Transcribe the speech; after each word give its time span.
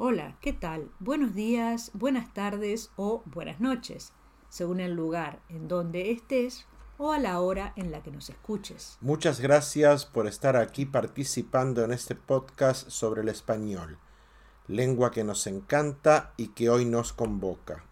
Hola, 0.00 0.36
¿qué 0.40 0.52
tal? 0.52 0.92
Buenos 1.00 1.34
días, 1.34 1.90
buenas 1.92 2.32
tardes 2.32 2.92
o 2.94 3.24
buenas 3.24 3.58
noches, 3.58 4.12
según 4.48 4.78
el 4.78 4.92
lugar 4.92 5.40
en 5.48 5.66
donde 5.66 6.12
estés 6.12 6.66
o 6.98 7.10
a 7.10 7.18
la 7.18 7.40
hora 7.40 7.72
en 7.74 7.90
la 7.90 8.00
que 8.00 8.12
nos 8.12 8.30
escuches. 8.30 8.96
Muchas 9.00 9.40
gracias 9.40 10.06
por 10.06 10.28
estar 10.28 10.56
aquí 10.56 10.86
participando 10.86 11.82
en 11.82 11.90
este 11.90 12.14
podcast 12.14 12.88
sobre 12.88 13.22
el 13.22 13.28
español, 13.28 13.98
lengua 14.68 15.10
que 15.10 15.24
nos 15.24 15.48
encanta 15.48 16.32
y 16.36 16.50
que 16.50 16.70
hoy 16.70 16.84
nos 16.84 17.12
convoca. 17.12 17.82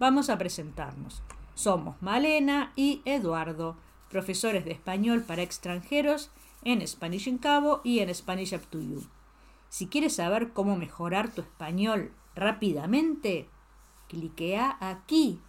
Vamos 0.00 0.28
a 0.28 0.36
presentarnos. 0.36 1.22
Somos 1.54 1.94
Malena 2.02 2.72
y 2.74 3.02
Eduardo, 3.04 3.76
profesores 4.10 4.64
de 4.64 4.72
español 4.72 5.22
para 5.22 5.42
extranjeros 5.42 6.32
en 6.64 6.84
Spanish 6.84 7.28
in 7.28 7.38
Cabo 7.38 7.82
y 7.84 8.00
en 8.00 8.12
Spanish 8.12 8.52
Up 8.52 8.62
to 8.68 8.80
You. 8.80 9.06
Si 9.74 9.88
quieres 9.88 10.14
saber 10.14 10.52
cómo 10.52 10.76
mejorar 10.76 11.32
tu 11.32 11.40
español 11.40 12.12
rápidamente, 12.36 13.48
cliquea 14.08 14.76
aquí 14.78 15.40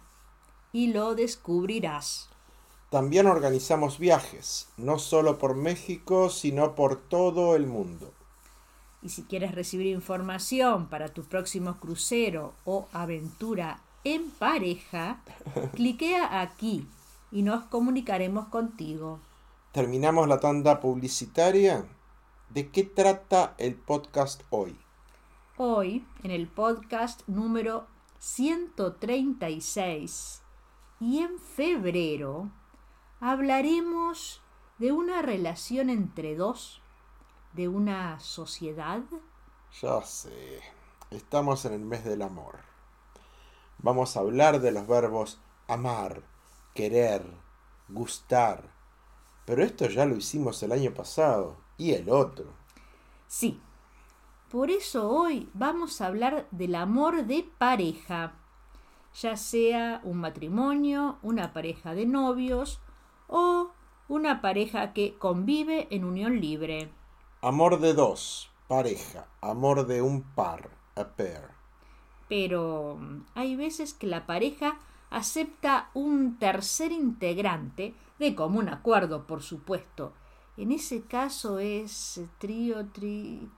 y 0.72 0.88
lo 0.88 1.14
descubrirás. 1.14 2.28
También 2.90 3.28
organizamos 3.28 4.00
viajes, 4.00 4.66
no 4.78 4.98
solo 4.98 5.38
por 5.38 5.54
México, 5.54 6.28
sino 6.28 6.74
por 6.74 6.96
todo 6.96 7.54
el 7.54 7.68
mundo. 7.68 8.12
Y 9.00 9.10
si 9.10 9.22
quieres 9.22 9.54
recibir 9.54 9.86
información 9.86 10.88
para 10.88 11.06
tu 11.06 11.22
próximo 11.22 11.76
crucero 11.78 12.52
o 12.64 12.88
aventura 12.92 13.78
en 14.02 14.28
pareja, 14.30 15.22
cliquea 15.76 16.40
aquí 16.40 16.88
y 17.30 17.42
nos 17.42 17.66
comunicaremos 17.66 18.48
contigo. 18.48 19.20
Terminamos 19.70 20.26
la 20.26 20.40
tanda 20.40 20.80
publicitaria 20.80 21.86
¿De 22.48 22.70
qué 22.70 22.84
trata 22.84 23.54
el 23.58 23.74
podcast 23.74 24.42
hoy? 24.50 24.78
Hoy, 25.56 26.06
en 26.22 26.30
el 26.30 26.46
podcast 26.46 27.26
número 27.26 27.88
136 28.18 30.42
y 31.00 31.18
en 31.18 31.38
febrero, 31.38 32.50
hablaremos 33.20 34.42
de 34.78 34.92
una 34.92 35.22
relación 35.22 35.90
entre 35.90 36.36
dos, 36.36 36.80
de 37.52 37.68
una 37.68 38.20
sociedad. 38.20 39.02
Ya 39.82 40.00
sé, 40.02 40.62
estamos 41.10 41.64
en 41.64 41.72
el 41.72 41.84
mes 41.84 42.04
del 42.04 42.22
amor. 42.22 42.60
Vamos 43.78 44.16
a 44.16 44.20
hablar 44.20 44.60
de 44.60 44.70
los 44.70 44.86
verbos 44.86 45.40
amar, 45.66 46.22
querer, 46.74 47.26
gustar. 47.88 48.75
Pero 49.46 49.62
esto 49.62 49.88
ya 49.88 50.04
lo 50.04 50.16
hicimos 50.16 50.62
el 50.62 50.72
año 50.72 50.92
pasado 50.92 51.56
y 51.78 51.92
el 51.92 52.10
otro. 52.10 52.46
Sí. 53.28 53.60
Por 54.50 54.70
eso 54.70 55.10
hoy 55.10 55.48
vamos 55.54 56.00
a 56.00 56.06
hablar 56.06 56.46
del 56.50 56.74
amor 56.74 57.24
de 57.24 57.48
pareja, 57.58 58.34
ya 59.20 59.36
sea 59.36 60.00
un 60.04 60.18
matrimonio, 60.18 61.18
una 61.22 61.52
pareja 61.52 61.94
de 61.94 62.06
novios 62.06 62.80
o 63.28 63.70
una 64.08 64.40
pareja 64.40 64.92
que 64.92 65.16
convive 65.18 65.88
en 65.90 66.04
unión 66.04 66.40
libre. 66.40 66.90
Amor 67.42 67.80
de 67.80 67.94
dos, 67.94 68.50
pareja, 68.68 69.26
amor 69.40 69.86
de 69.86 70.00
un 70.02 70.22
par, 70.22 70.70
a 70.94 71.04
pair. 71.04 71.42
Pero 72.28 72.98
hay 73.34 73.56
veces 73.56 73.94
que 73.94 74.06
la 74.06 74.26
pareja 74.26 74.78
acepta 75.10 75.90
un 75.94 76.38
tercer 76.38 76.92
integrante, 76.92 77.94
de 78.18 78.34
común 78.34 78.68
acuerdo, 78.68 79.26
por 79.26 79.42
supuesto, 79.42 80.12
en 80.56 80.72
ese 80.72 81.02
caso 81.02 81.58
es 81.58 82.20
trío, 82.38 82.86
tri... 82.86 83.50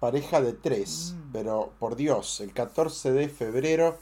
Pareja 0.00 0.40
de 0.40 0.52
tres, 0.52 1.14
mm. 1.16 1.32
pero 1.32 1.72
por 1.78 1.96
Dios, 1.96 2.40
el 2.40 2.52
14 2.52 3.12
de 3.12 3.28
febrero 3.28 3.98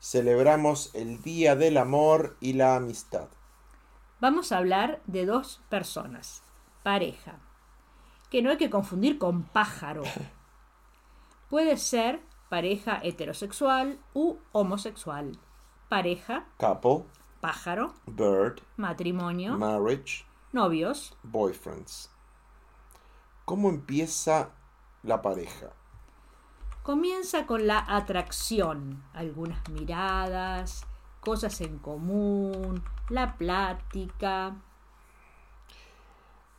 celebramos 0.00 0.94
el 0.94 1.22
Día 1.22 1.56
del 1.56 1.78
Amor 1.78 2.36
y 2.40 2.52
la 2.52 2.76
Amistad. 2.76 3.28
Vamos 4.20 4.52
a 4.52 4.58
hablar 4.58 5.00
de 5.06 5.26
dos 5.26 5.60
personas, 5.70 6.42
pareja, 6.82 7.38
que 8.30 8.42
no 8.42 8.50
hay 8.50 8.58
que 8.58 8.70
confundir 8.70 9.18
con 9.18 9.44
pájaro. 9.44 10.02
Puede 11.48 11.78
ser 11.78 12.20
pareja 12.50 13.00
heterosexual 13.02 13.98
u 14.12 14.36
homosexual. 14.52 15.38
Pareja. 15.88 16.46
Couple. 16.58 17.04
Pájaro. 17.44 17.92
Bird. 18.06 18.62
Matrimonio. 18.78 19.58
Marriage 19.58 20.24
novios. 20.54 21.14
Boyfriends. 21.22 22.10
¿Cómo 23.44 23.68
empieza 23.68 24.48
la 25.02 25.20
pareja? 25.20 25.74
Comienza 26.82 27.44
con 27.44 27.66
la 27.66 27.84
atracción, 27.86 29.04
algunas 29.12 29.68
miradas, 29.68 30.86
cosas 31.20 31.60
en 31.60 31.76
común, 31.80 32.82
la 33.10 33.36
plática. 33.36 34.56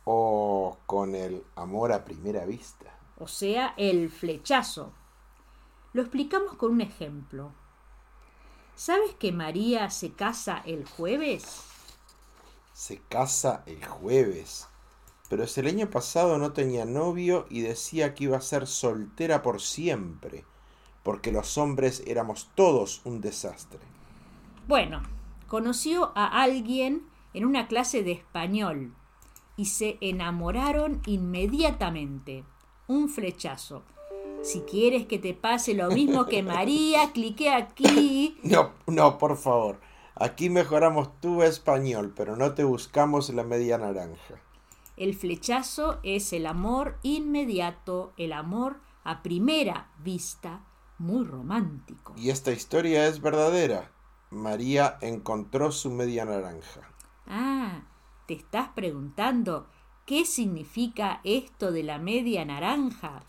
O 0.04 0.78
con 0.86 1.16
el 1.16 1.42
amor 1.56 1.90
a 1.90 2.04
primera 2.04 2.44
vista. 2.44 2.96
O 3.18 3.26
sea, 3.26 3.74
el 3.76 4.08
flechazo. 4.08 4.92
Lo 5.94 6.02
explicamos 6.02 6.54
con 6.54 6.70
un 6.70 6.80
ejemplo. 6.80 7.50
¿Sabes 8.76 9.14
que 9.18 9.32
María 9.32 9.90
se 9.90 10.12
casa 10.12 10.62
el 10.64 10.86
jueves? 10.86 11.66
se 12.76 13.00
casa 13.08 13.62
el 13.64 13.82
jueves. 13.86 14.68
Pero 15.30 15.46
si 15.46 15.60
el 15.60 15.68
año 15.68 15.88
pasado 15.88 16.36
no 16.36 16.52
tenía 16.52 16.84
novio 16.84 17.46
y 17.48 17.62
decía 17.62 18.14
que 18.14 18.24
iba 18.24 18.36
a 18.36 18.42
ser 18.42 18.66
soltera 18.66 19.42
por 19.42 19.62
siempre, 19.62 20.44
porque 21.02 21.32
los 21.32 21.56
hombres 21.56 22.02
éramos 22.06 22.50
todos 22.54 23.00
un 23.04 23.22
desastre. 23.22 23.80
Bueno, 24.68 25.00
conoció 25.48 26.12
a 26.14 26.42
alguien 26.42 27.06
en 27.32 27.46
una 27.46 27.66
clase 27.66 28.02
de 28.02 28.12
español 28.12 28.94
y 29.56 29.64
se 29.64 29.96
enamoraron 30.02 31.00
inmediatamente. 31.06 32.44
Un 32.88 33.08
flechazo. 33.08 33.84
Si 34.46 34.60
quieres 34.60 35.06
que 35.06 35.18
te 35.18 35.34
pase 35.34 35.74
lo 35.74 35.90
mismo 35.90 36.26
que 36.26 36.44
María, 36.44 37.10
clique 37.14 37.50
aquí. 37.50 38.38
No, 38.44 38.70
no, 38.86 39.18
por 39.18 39.36
favor. 39.36 39.80
Aquí 40.14 40.50
mejoramos 40.50 41.20
tu 41.20 41.42
español, 41.42 42.14
pero 42.16 42.36
no 42.36 42.54
te 42.54 42.62
buscamos 42.62 43.28
la 43.30 43.42
media 43.42 43.76
naranja. 43.76 44.40
El 44.96 45.16
flechazo 45.16 45.98
es 46.04 46.32
el 46.32 46.46
amor 46.46 46.96
inmediato, 47.02 48.12
el 48.16 48.32
amor 48.32 48.78
a 49.02 49.24
primera 49.24 49.90
vista, 49.98 50.64
muy 50.98 51.24
romántico. 51.24 52.14
Y 52.16 52.30
esta 52.30 52.52
historia 52.52 53.08
es 53.08 53.20
verdadera. 53.20 53.90
María 54.30 54.96
encontró 55.00 55.72
su 55.72 55.90
media 55.90 56.24
naranja. 56.24 56.88
Ah, 57.26 57.82
te 58.26 58.34
estás 58.34 58.68
preguntando 58.76 59.66
qué 60.06 60.24
significa 60.24 61.20
esto 61.24 61.72
de 61.72 61.82
la 61.82 61.98
media 61.98 62.44
naranja. 62.44 63.24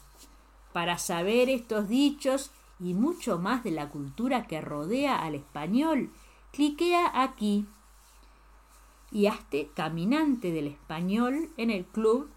Para 0.77 0.99
saber 0.99 1.49
estos 1.49 1.89
dichos 1.89 2.51
y 2.79 2.93
mucho 2.93 3.39
más 3.39 3.63
de 3.63 3.71
la 3.71 3.89
cultura 3.89 4.45
que 4.45 4.61
rodea 4.61 5.17
al 5.17 5.33
español, 5.33 6.11
cliquea 6.51 7.19
aquí 7.19 7.65
y 9.09 9.25
hazte 9.25 9.71
caminante 9.73 10.51
del 10.51 10.67
español 10.67 11.49
en 11.57 11.71
el 11.71 11.83
club 11.83 12.29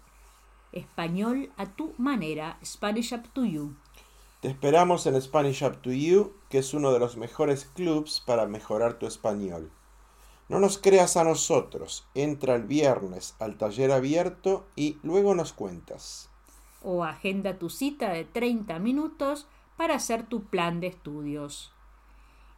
Español 0.71 1.51
a 1.55 1.67
tu 1.67 1.93
manera, 1.99 2.57
Spanish 2.65 3.13
Up 3.13 3.29
to 3.31 3.45
You. 3.45 3.75
Te 4.39 4.47
esperamos 4.47 5.05
en 5.05 5.21
Spanish 5.21 5.61
Up 5.63 5.79
to 5.83 5.91
You, 5.91 6.33
que 6.49 6.57
es 6.57 6.73
uno 6.73 6.91
de 6.93 6.97
los 6.97 7.17
mejores 7.17 7.65
clubs 7.75 8.23
para 8.25 8.47
mejorar 8.47 8.97
tu 8.97 9.05
español. 9.05 9.71
No 10.49 10.59
nos 10.59 10.79
creas 10.79 11.15
a 11.15 11.23
nosotros, 11.23 12.07
entra 12.15 12.55
el 12.55 12.63
viernes 12.63 13.35
al 13.37 13.59
taller 13.59 13.91
abierto 13.91 14.65
y 14.75 14.97
luego 15.03 15.35
nos 15.35 15.53
cuentas. 15.53 16.30
O 16.81 17.03
agenda 17.03 17.57
tu 17.59 17.69
cita 17.69 18.09
de 18.09 18.25
30 18.25 18.79
minutos 18.79 19.47
para 19.77 19.95
hacer 19.95 20.23
tu 20.23 20.43
plan 20.43 20.79
de 20.79 20.87
estudios. 20.87 21.73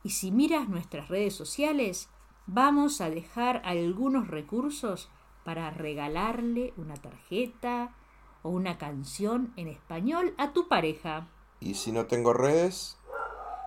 Y 0.04 0.10
si 0.10 0.31
miras 0.31 0.68
nuestras 0.68 1.08
redes 1.08 1.36
sociales, 1.36 2.10
vamos 2.46 3.02
a 3.02 3.10
dejar 3.10 3.62
algunos 3.64 4.28
recursos 4.28 5.10
para 5.44 5.70
regalarle 5.70 6.74
una 6.78 6.96
tarjeta 6.96 7.96
o 8.42 8.50
una 8.50 8.78
canción 8.78 9.54
en 9.56 9.68
español 9.68 10.34
a 10.38 10.52
tu 10.52 10.68
pareja. 10.68 11.28
¿Y 11.60 11.76
si 11.76 11.92
no 11.92 12.06
tengo 12.06 12.34
redes? 12.34 12.98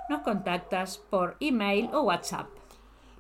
Nos 0.08 0.20
contactas 0.20 0.98
por 0.98 1.36
email 1.40 1.90
o 1.92 2.02
WhatsApp. 2.02 2.48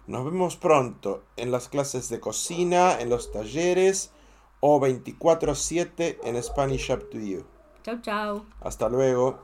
Nos 0.06 0.24
vemos 0.24 0.56
pronto 0.56 1.24
en 1.36 1.50
las 1.50 1.68
clases 1.68 2.08
de 2.08 2.20
cocina, 2.20 3.00
en 3.00 3.08
los 3.10 3.32
talleres 3.32 4.12
o 4.60 4.80
24/7 4.80 6.18
en 6.24 6.42
Spanish 6.42 6.90
Up 6.90 7.10
to 7.10 7.18
You. 7.18 7.44
Chao, 7.82 8.00
chao. 8.00 8.46
Hasta 8.60 8.88
luego. 8.88 9.38